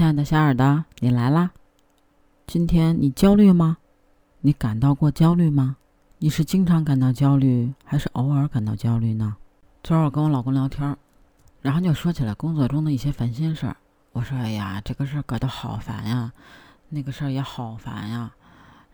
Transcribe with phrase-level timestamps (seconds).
[0.00, 1.50] 亲爱的小耳朵，你来啦！
[2.46, 3.76] 今天你焦虑吗？
[4.40, 5.76] 你感到过焦虑吗？
[6.16, 9.36] 你是经常感到焦虑，还是偶尔感到焦虑呢？
[9.82, 10.96] 昨儿我跟我老公聊天，
[11.60, 13.76] 然后就说起来工作中的一些烦心事儿。
[14.12, 16.32] 我说：“哎呀，这个事儿搞得好烦呀，
[16.88, 18.32] 那个事儿也好烦呀。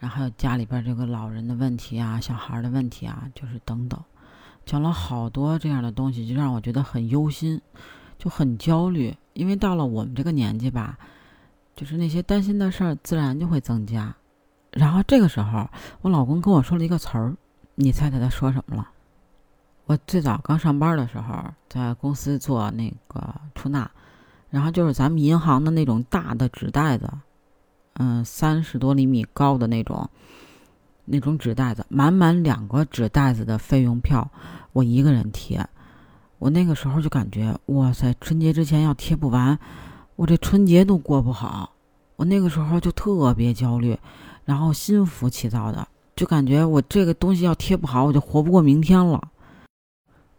[0.00, 4.02] 然后还有家里边这个老人的问题啊，小孩的问题啊，就是等等，
[4.64, 7.62] 讲了好多这样的东西，就让我觉得很忧心，
[8.18, 10.98] 就很焦虑。”因为到了我们这个年纪吧，
[11.76, 14.14] 就是那些担心的事儿自然就会增加。
[14.72, 15.68] 然后这个时候，
[16.00, 17.36] 我老公跟我说了一个词儿，
[17.74, 18.88] 你猜猜他说什么了？
[19.84, 23.90] 我最早刚上班的时候，在公司做那个出纳，
[24.48, 27.08] 然后就是咱们银行的那种大的纸袋子，
[27.94, 30.08] 嗯，三十多厘米高的那种，
[31.04, 34.30] 那种纸袋子，满满两个纸袋子的费用票，
[34.72, 35.66] 我一个人贴。
[36.38, 39.58] 我那个时候就感觉，哇塞，春节之前要贴不完，
[40.16, 41.72] 我这春节都过不好。
[42.16, 43.98] 我那个时候就特别焦虑，
[44.44, 49.28] 然后心浮气躁的，就感觉我这个东西要贴不好，我就活不过明天了。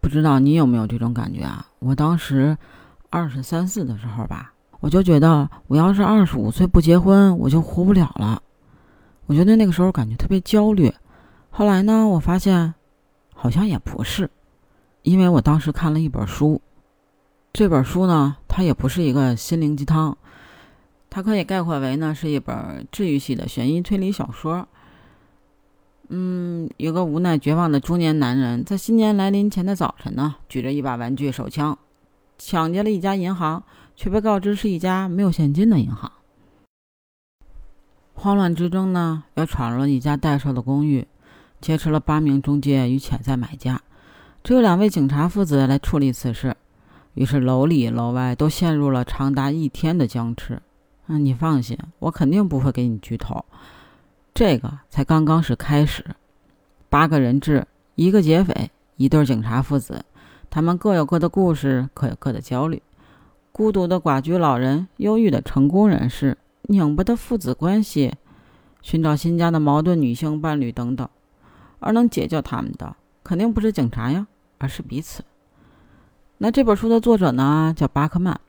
[0.00, 1.66] 不知道你有没有这种感觉啊？
[1.78, 2.56] 我当时
[3.10, 8.42] 二十三四的时候吧，我就觉得我要是二十五岁不结婚，我就活不了了。
[9.26, 10.92] 我觉得那个时候感觉特别焦虑。
[11.50, 12.74] 后来呢，我发现
[13.34, 14.30] 好像也不是。
[15.02, 16.60] 因为我当时看了一本书，
[17.52, 20.16] 这本书呢，它也不是一个心灵鸡汤，
[21.08, 24.68] 它可以概括为呢是一本治愈系的悬疑推理小说。
[26.12, 31.78] 嗯，有个无奈绝望的中年男人，在新年来临前的早晨呢，举着一把玩具手枪，
[32.36, 33.62] 抢劫了一家银行，
[33.94, 36.10] 却被告知是一家没有现金的银行。
[38.12, 41.06] 慌乱之中呢，又闯入了一家待售的公寓，
[41.60, 43.80] 劫持了八名中介与潜在买家。
[44.42, 46.56] 只有两位警察父子来处理此事，
[47.14, 50.60] 于是楼里楼外都陷入了长达一天的僵持。
[51.06, 53.44] 嗯，你放心，我肯定不会给你剧透，
[54.32, 56.04] 这个才刚刚是开始。
[56.88, 60.04] 八个人质，一个劫匪，一对警察父子，
[60.48, 62.82] 他们各有各的故事，各有各的焦虑。
[63.52, 68.14] 孤独的寡居老人，忧郁的成功人士，拧巴的父子关系，
[68.80, 71.08] 寻找新家的矛盾女性伴侣等等，
[71.80, 72.96] 而能解救他们的。
[73.22, 74.26] 肯定不是警察呀，
[74.58, 75.22] 而是彼此。
[76.38, 78.40] 那这本书的作者呢，叫巴克曼，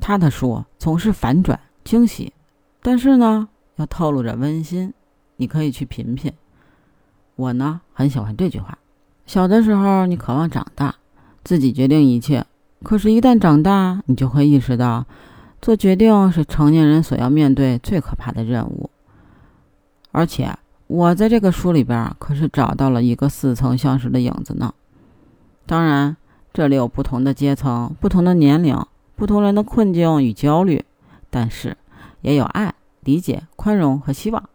[0.00, 2.32] 他的书总是反转惊喜，
[2.82, 4.92] 但是呢，又透露着温馨，
[5.36, 6.32] 你可以去品品。
[7.36, 8.76] 我呢，很喜欢这句话：
[9.24, 10.96] 小的时候，你渴望长大，
[11.44, 12.42] 自己决定一切；
[12.82, 15.06] 可是，一旦长大，你就会意识到，
[15.60, 18.90] 做决定是成年人所要面对最可怕的任务，
[20.10, 20.58] 而且。
[20.92, 24.74] 我在这个书里边可是找到了一个似曾相识的影子呢。
[25.64, 26.18] 当然，
[26.52, 28.78] 这里有不同的阶层、不同的年龄、
[29.16, 30.84] 不同人的困境与焦虑，
[31.30, 31.78] 但是
[32.20, 34.50] 也有爱、理解、宽容和希望。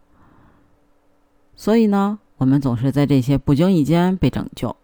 [1.55, 4.75] 所以呢，我们总是在这些不经意间被拯救。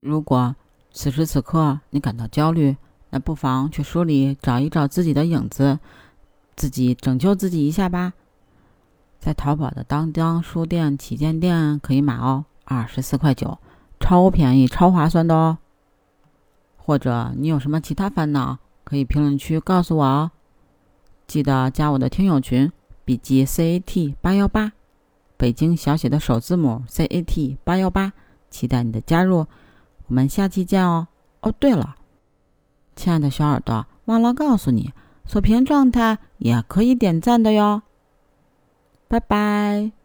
[0.00, 0.56] 如果
[0.90, 2.76] 此时此刻你感到焦虑，
[3.10, 5.78] 那不妨去书里找一找自己的影子，
[6.56, 8.14] 自己拯救自己一下吧。
[9.20, 13.58] 在淘宝的当当书店旗舰店可以买哦，二十四块九，
[14.00, 15.58] 超便宜、超划算的哦。
[16.78, 20.30] 或者你有什么其他烦恼，可以评论区告诉我哦。
[21.26, 22.72] 记得加我的听友群，
[23.04, 24.72] 笔记 C A T 八幺八，
[25.36, 28.12] 北京小写的首字母 C A T 八幺八，
[28.48, 29.46] 期待你的加入。
[30.06, 31.06] 我们下期见哦。
[31.42, 31.94] 哦，对了，
[32.96, 34.92] 亲爱的小耳朵，忘了告诉你，
[35.26, 37.82] 锁屏状态也可以点赞的哟。
[39.10, 39.99] 拜拜。